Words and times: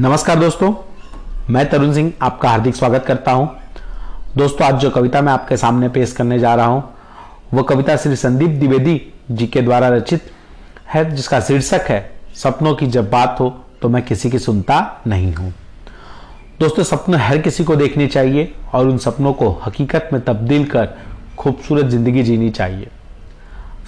नमस्कार 0.00 0.38
दोस्तों, 0.38 0.72
मैं 1.50 1.68
तरुण 1.70 1.92
सिंह 1.94 2.12
आपका 2.22 2.48
हार्दिक 2.50 2.74
स्वागत 2.74 3.04
करता 3.06 3.32
हूँ। 3.32 3.48
दोस्तों, 4.36 4.66
आज 4.66 4.80
जो 4.80 4.90
कविता 4.90 5.20
मैं 5.22 5.32
आपके 5.32 5.56
सामने 5.56 5.88
पेश 5.88 6.12
करने 6.12 6.38
जा 6.38 6.54
रहा 6.54 6.66
हूँ, 6.66 6.82
वो 7.52 7.62
कविता 7.62 7.96
श्री 7.96 8.16
संदीप 8.16 8.58
द्विवेदी 8.60 9.00
जी 9.30 9.46
के 9.46 9.62
द्वारा 9.62 9.88
रचित 9.88 10.30
है, 10.86 11.04
जिसका 11.14 11.40
शीर्षक 11.40 11.86
है, 11.88 12.10
सपनों 12.34 12.74
की 12.74 12.86
जब 12.86 13.10
बात 13.10 13.36
हो 13.40 13.48
तो 13.82 13.88
मैं 13.88 14.02
किसी 14.02 14.30
की 14.30 14.38
सुनता 14.38 15.02
नहीं 15.06 15.32
हूँ। 15.34 15.54
दोस्तों, 16.60 16.84
सपने 16.84 17.18
हर 17.18 17.38
किसी 17.38 17.64
को 17.64 17.76
देखने 17.76 18.06
चाहिए 18.08 18.52
और 18.74 18.88
उन 18.88 18.98
सपनों 18.98 19.32
को 19.32 19.50
हकीकत 19.66 20.10
में 20.12 20.22
तब्दील 20.24 20.64
कर 20.66 20.96
खूबसूरत 21.38 21.86
ज़िंदगी 21.86 22.22
जीनी 22.22 22.50
चाहिए। 22.50 22.88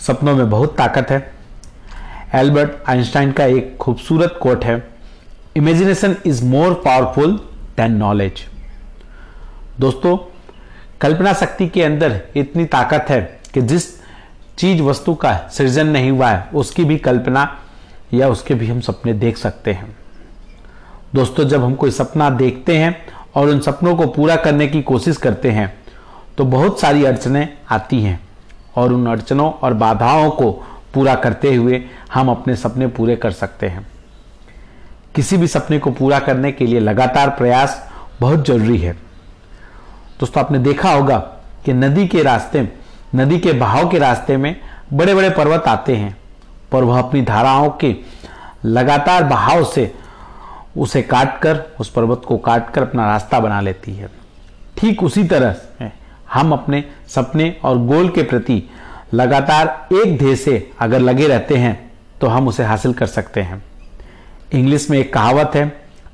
सपनों 0.07 0.36
में 0.36 0.50
बहुत 0.50 0.77
ताकत 0.79 1.11
है। 1.11 1.27
एल्बर्ट 2.34 2.91
आइंस्टाइन 2.91 3.32
का 3.32 3.45
एक 3.46 3.77
खूबसूरत 3.77 4.38
कोट 4.43 4.64
है 4.64 4.84
imagination 5.56 6.16
is 6.26 6.44
more 6.44 6.72
powerful 6.84 7.30
than 7.76 7.92
knowledge 7.92 8.44
दोस्तों, 9.80 10.16
कल्पना 11.00 11.32
शक्ति 11.32 11.68
के 11.68 11.82
अंदर 11.82 12.20
इतनी 12.36 12.64
ताकत 12.66 13.06
है 13.10 13.20
कि 13.54 13.60
जिस 13.62 13.88
चीज़ 14.58 14.82
वस्तु 14.82 15.14
का 15.14 15.36
सृजन 15.52 15.86
नहीं 15.86 16.10
हुआ 16.10 16.29
है, 16.29 16.48
उसकी 16.54 16.84
भी 16.84 16.98
कल्पना 16.98 17.48
या 18.14 18.29
उसके 18.29 18.54
भी 18.54 18.66
हम 18.66 18.80
सपने 18.80 19.12
देख 19.14 19.36
सकते 19.36 19.72
हैं। 19.72 19.96
दोस्तों, 21.14 21.44
जब 21.44 21.64
हम 21.64 21.74
कोई 21.74 21.90
सपना 21.90 22.30
देखते 22.30 22.79
हैं 22.79 22.96
और 23.34 23.48
उन 23.48 23.60
सपनों 23.60 23.96
को 23.96 24.07
पूरा 24.08 24.36
करने 24.36 24.68
की 24.68 24.82
कोशिश 24.82 25.16
करते 25.16 25.50
हैं 25.50 25.72
तो 26.38 26.44
बहुत 26.46 26.80
सारी 26.80 27.04
अड़चने 27.04 27.48
आती 27.70 28.02
हैं 28.02 28.20
और 28.76 28.93
उन 28.93 29.07
अड़चनों 29.07 29.50
और 29.52 29.74
बाधाओं 29.74 30.30
को 30.30 30.52
पूरा 30.94 31.14
करते 31.16 31.54
हुए 31.54 31.84
हम 32.14 32.30
अपने 32.30 32.56
सपने 32.56 32.86
पूरे 32.88 33.16
कर 33.16 33.30
सकते 33.32 33.68
हैं। 33.68 33.86
किसी 35.16 35.36
भी 35.36 35.47
सपने 35.48 35.78
को 35.78 35.91
पूरा 35.91 36.19
करने 36.19 36.52
के 36.52 36.66
लिए 36.66 36.80
लगातार 36.80 37.30
प्रयास 37.30 37.82
बहुत 38.20 38.46
ज़रूरी 38.46 38.78
है। 38.78 38.92
दोस्तों, 40.20 40.44
आपने 40.44 40.58
देखा 40.58 40.92
होगा 40.92 41.18
कि 41.64 41.72
नदी 41.72 42.06
के 42.06 42.22
रास्ते, 42.22 42.68
नदी 43.14 43.38
के 43.38 43.52
बहाव 43.52 43.88
के 43.88 43.98
रास्ते 43.98 44.36
में 44.36 44.56
बड़े 44.92 45.14
बड़े 45.14 45.30
पर्वत 45.30 45.64
आते 45.68 45.96
हैं 45.96 46.16
पर 46.72 46.84
वह 46.84 46.98
अपनी 46.98 47.22
धाराओं 47.22 47.68
के 47.80 47.94
लगातार 48.64 49.24
बहाव 49.24 49.64
से 49.64 49.92
उसे 50.76 51.02
काटकर, 51.02 51.62
उस 51.80 51.91
पर्वत 51.91 52.22
को 52.26 52.36
काटकर 52.38 52.82
अपना 52.82 53.06
रास्ता 53.06 53.41
बना 53.41 53.60
लेती 53.60 53.94
है। 53.94 54.10
ठीक 54.78 55.02
उसी 55.02 55.24
तरह 55.24 55.91
हम 56.32 56.52
अपने 56.52 56.82
सपने 57.08 57.54
और 57.64 57.78
गोल 57.78 58.08
के 58.08 58.22
प्रति 58.22 58.62
लगातार 59.14 59.94
एक 59.94 60.16
ध्येय 60.19 60.36
से 60.36 60.70
अगर 60.80 61.00
लगे 61.00 61.26
रहते 61.28 61.56
हैं 61.56 61.78
तो 62.20 62.26
हम 62.26 62.48
उसे 62.48 62.64
हासिल 62.64 62.92
कर 62.92 63.06
सकते 63.06 63.42
हैं। 63.42 63.62
इंग्लिश 64.55 64.89
में 64.91 64.98
एक 64.98 65.12
कहावत 65.14 65.52
है 65.55 65.66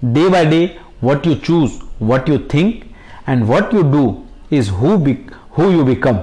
day 0.04 0.28
by 0.28 0.44
day 0.44 0.64
what 1.04 1.26
you 1.26 1.34
choose 1.36 1.72
what 2.02 2.28
you 2.28 2.38
think 2.54 2.84
and 3.28 3.44
what 3.46 3.74
you 3.74 3.82
do 3.92 4.04
is 4.52 4.70
who 4.70 5.70
you 5.70 5.82
become 5.84 6.18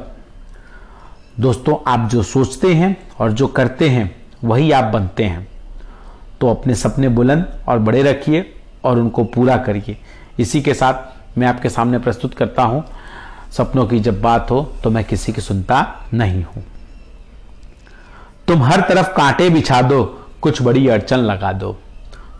दोस्तों, 1.40 1.76
आप 1.88 2.10
जो 2.10 2.24
सोचते 2.24 2.74
हैं 2.74 2.96
और 3.20 3.32
जो 3.32 3.48
करते 3.48 3.90
हैं, 3.90 4.10
वही 4.44 4.72
आप 4.72 4.84
बनते 4.84 5.24
हैं। 5.24 5.48
तो 6.42 6.48
अपने 6.48 6.76
सपने 6.76 7.10
बुलंद 7.10 7.46
और 7.68 7.80
बड़े 7.80 8.02
रखिए 8.04 8.44
और 8.84 9.00
उनको 9.00 9.24
पूरा 9.26 9.58
करिए। 9.58 9.98
इसी 10.40 10.62
के 10.62 10.74
साथ 10.74 11.38
मैं 11.38 11.48
आपके 11.48 11.70
सामने 11.70 12.00
प्रस्तुत 12.00 12.34
करता 12.34 12.64
हूँ, 12.64 12.84
सपनों 13.52 13.86
की 13.88 14.00
जब 14.00 14.22
बात 14.22 14.52
हो 14.52 14.62
तो 14.84 14.90
मैं 14.90 15.04
किसी 15.04 15.34
की 15.34 15.42
सुनता 15.42 15.86
नहीं 16.14 16.44
हूँ। 16.44 16.64
तुम 18.48 18.64
हर 18.64 18.82
तरफ़ 18.90 19.16
कांटे 19.16 19.50
बिछा 19.50 19.82
दो, 19.82 20.04
कुछ 20.42 20.62
बड़ी 20.62 20.88
अड़चन 20.88 21.18
लगा 21.20 21.52
दो। 21.54 21.78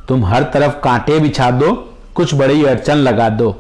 तुम 0.10 0.26
हर 0.26 0.44
तरफ़ 0.44 0.80
कांटे 0.84 1.20
बिछा 1.20 1.50
दो, 1.52 1.72
कुछ 2.16 2.34
बड़ी 2.36 2.64
अड़चन 2.66 2.96
लगा 2.98 3.30
दो। 3.30 3.56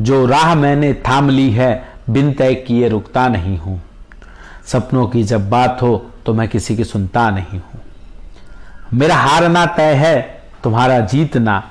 जो 0.00 0.24
राह 0.26 0.54
मैंने 0.54 0.92
थाम 1.08 1.28
ली 1.30 1.50
है, 1.50 1.72
बिन 2.10 2.32
तय 2.32 2.54
किए 2.66 2.88
रुकता 2.88 3.26
नहीं 3.28 3.56
हूँ। 3.58 3.80
सपनों 4.66 5.06
की 5.06 5.22
जब 5.22 5.48
बात 5.50 5.78
हो 5.82 5.96
तो 6.26 6.34
मैं 6.34 6.48
किसी 6.48 6.76
की 6.76 6.84
सुनता 6.84 7.28
नहीं 7.30 7.58
हूँ। 7.58 7.80
मेरा 8.94 9.16
हारना 9.16 9.64
तय 9.66 9.94
है, 9.94 10.42
तुम्हारा 10.64 10.98
जीतना 11.00 11.62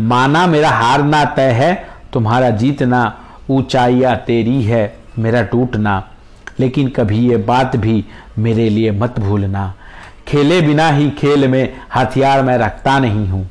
माना 0.00 0.46
मेरा 0.46 0.70
हारना 0.70 1.24
तय 1.24 1.50
है, 1.52 1.74
तुम्हारा 2.12 2.50
जीतना 2.52 3.00
ऊंचाइया 3.50 4.14
तेरी 4.16 4.62
है, 4.62 4.94
मेरा 5.18 5.42
टूटना 5.42 6.02
लेकिन 6.60 6.88
कभी 6.88 7.18
ये 7.28 7.36
बात 7.36 7.76
भी 7.76 8.04
मेरे 8.38 8.68
लिए 8.68 8.90
मत 8.90 9.18
भूलना। 9.18 9.72
खेले 10.28 10.60
बिना 10.60 10.88
ही 10.88 11.10
खेल 11.10 11.48
में 11.48 11.76
हथियार 11.94 12.42
मैं 12.42 12.56
रखता 12.58 12.98
नहीं 12.98 13.26
हूँ। 13.28 13.48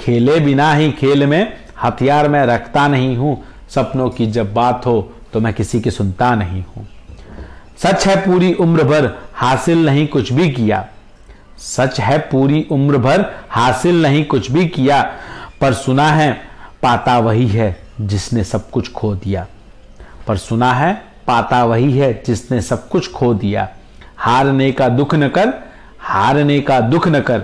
खेले 0.00 0.38
बिना 0.40 0.72
ही 0.74 0.90
खेल 0.92 1.26
में 1.26 1.52
हथियार 1.82 2.28
मैं 2.28 2.44
रखता 2.46 2.86
नहीं 2.88 3.16
हूँ। 3.16 3.42
सपनों 3.70 4.08
की 4.10 4.26
जब 4.26 4.52
बात 4.54 4.86
हो 4.86 5.00
तो 5.32 5.40
मैं 5.40 5.52
किसी 5.54 5.80
की 5.80 5.90
सुनता 5.90 6.34
नहीं 6.34 6.62
हूँ। 6.66 6.86
सच 7.78 8.06
है 8.06 8.16
पूरी 8.16 8.52
उम्र 8.54 8.84
भर 8.84 9.10
हासिल 9.34 9.84
नहीं 9.86 10.06
कुछ 10.06 10.32
भी 10.32 10.50
किया। 10.50 10.84
सच 11.58 12.00
है 12.00 12.18
पूरी 12.30 12.66
उम्र 12.70 12.98
भर 12.98 13.24
हासिल 13.50 14.02
नहीं 14.02 14.24
कुछ 14.24 14.50
भी 14.50 14.66
किया। 14.68 15.02
पर 15.60 15.72
सुना 15.74 16.08
है, 16.08 16.32
पाता 16.82 17.18
वही 17.18 17.46
है 17.48 17.76
जिसने 18.00 18.44
सब 18.44 18.70
कुछ 18.70 18.92
खो 18.92 19.14
दिया। 19.14 19.46
पर 20.26 20.36
सुना 20.36 20.72
है, 20.72 20.92
पाता 21.26 21.64
वही 21.64 21.98
है 21.98 22.12
जिसने 22.26 22.60
सब 22.62 22.88
कुछ 22.88 23.10
खो 23.12 23.32
दिया। 23.34 23.68
हारने 24.16 24.70
का 24.72 24.88
दुख 24.88 25.14
न 25.14 25.28
कर, 25.28 25.52
हारने 26.00 26.60
का 26.60 26.80
दुख 26.80 27.08
न 27.08 27.20
कर। 27.20 27.38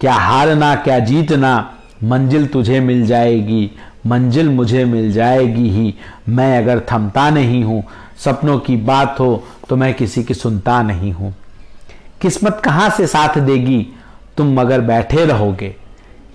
क्या 0.00 0.14
हारना, 0.14 0.74
क्या 0.74 0.98
जीतना 0.98 1.72
मंजिल 2.04 2.46
तुझे 2.46 2.80
मिल 2.80 3.06
जाएगी, 3.06 3.70
मंजिल 4.06 4.48
मुझे 4.48 4.84
मिल 4.84 5.12
जाएगी 5.12 5.68
ही। 5.70 5.94
मैं 6.28 6.58
अगर 6.58 6.80
थमता 6.92 7.30
नहीं 7.30 7.64
हूँ, 7.64 7.82
सपनों 8.24 8.58
की 8.58 8.76
बात 8.76 9.16
हो 9.20 9.44
तो 9.68 9.76
मैं 9.76 9.94
किसी 9.94 10.24
की 10.24 10.34
सुनता 10.34 10.82
नहीं 10.82 11.12
हूँ। 11.12 11.34
किस्मत 12.20 12.62
कहाँ 12.64 12.90
से 12.90 13.06
साथ 13.06 13.38
देगी? 13.38 13.86
तुम 14.36 14.52
मगर 14.60 14.80
बैठे 14.80 15.24
रहोगे। 15.24 15.74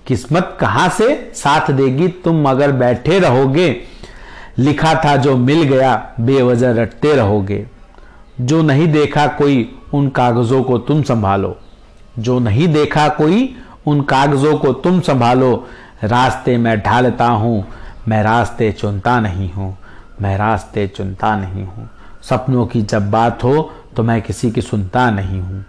किस्मत 0.06 0.56
कहाँ 0.60 0.88
से 0.88 1.32
साथ 1.34 1.70
देगी? 1.70 2.08
तुम 2.08 2.48
मगर 2.48 2.72
बैठे 2.72 3.18
रहोगे। 3.18 3.76
लिखा 4.58 4.94
था 4.94 5.16
जो 5.16 5.36
मिल 5.36 5.62
गया, 5.62 6.12
बेवजह 6.20 6.72
रटते 6.72 7.14
रहोगे। 7.14 7.66
जो 8.40 8.62
नहीं 8.62 8.88
देखा 8.88 9.26
कोई, 9.26 9.76
उन 9.94 10.08
कागजों 10.08 10.62
को 10.62 10.78
तुम 10.78 11.02
संभालो। 11.02 11.56
जो 12.18 12.38
नहीं 12.38 12.68
देखा 12.68 13.08
कोई 13.08 13.56
उन 13.86 14.00
कागजों 14.02 14.56
को 14.58 14.72
तुम 14.72 15.00
संभालो। 15.00 15.54
रास्ते 16.04 16.56
में 16.58 16.78
ढालता 16.80 17.26
हूँ। 17.26 17.64
मैं 18.08 18.22
रास्ते 18.22 18.70
चुनता 18.72 19.18
नहीं 19.20 19.50
हूँ। 19.52 19.76
मैं 20.20 20.36
रास्ते 20.38 20.86
चुनता 20.86 21.34
नहीं 21.36 21.64
हूँ। 21.64 21.88
सपनों 22.22 22.66
की 22.66 22.82
जब 22.82 23.10
बात 23.10 23.44
हो 23.44 23.70
तो 23.96 24.02
मैं 24.02 24.20
किसी 24.22 24.50
की 24.50 24.60
सुनता 24.60 25.10
नहीं 25.10 25.40
हूँ। 25.40 25.64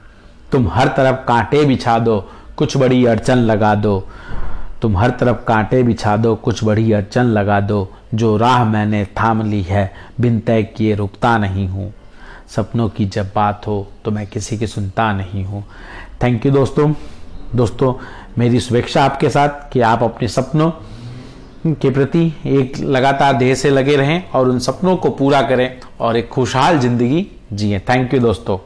तुम 0.52 0.68
हर 0.68 0.88
तरफ़ 0.88 1.26
कांटे 1.28 1.64
बिछा 1.66 1.98
दो, 2.00 2.20
कुछ 2.58 2.78
बड़ी 2.78 3.06
अड़चन 3.06 3.38
लगा 3.38 3.74
दो। 3.76 4.00
तुम 4.82 4.98
हर 4.98 5.10
तरफ़ 5.10 5.44
कांटे 5.46 5.82
बिछा 5.84 6.16
दो, 6.18 6.36
कुछ 6.36 6.64
बड़ी 6.64 6.92
अड़चन 6.92 7.26
लगा 7.28 7.60
दो। 7.60 7.88
जो 8.14 8.36
राह 8.38 8.64
मैंने 8.66 9.04
थाम 9.20 9.42
ली 9.42 9.62
है, 9.62 9.92
बिन 10.20 10.40
तय 10.40 10.64
किए 10.64 10.96
रुकता 10.96 11.38
नहीं 11.38 11.68
हूँ। 11.68 11.94
सपनों 12.56 12.90
की 12.90 13.06
जब 13.06 13.32
बात 13.36 13.68
हो 13.68 13.88
तो 14.06 14.12
मैं 14.12 14.26
किसी 14.28 14.58
की 14.58 14.68
सुनता 14.68 15.12
नहीं 15.14 15.46
हूँ। 15.46 15.64
थैंक 16.24 16.46
यू 16.46 16.52
दोस्तों। 16.52 16.94
दोस्तों, 17.56 17.94
मेरी 18.38 18.60
शुभेक्षा 18.60 19.04
आपके 19.06 19.30
साथ 19.30 19.72
कि 19.72 19.82
आप 19.82 20.04
अपने 20.04 20.28
सपनों 20.28 20.70
के 21.68 21.90
प्रति 21.90 22.26
एक 22.48 22.78
लगातार 22.80 23.34
देह 23.34 23.54
से 23.56 23.70
लगे 23.70 23.96
रहें 23.96 24.32
और 24.32 24.50
उन 24.50 24.60
सपनों 24.60 24.96
को 24.98 25.10
पूरा 25.12 25.42
करें 25.42 25.70
और 26.00 26.18
एक 26.18 26.30
खुशहाल 26.30 26.80
ज़िंदगी 26.80 27.26
जिए। 27.54 27.80
थैंक 27.80 28.14
यू 28.14 28.20
दोस्तों। 28.20 28.58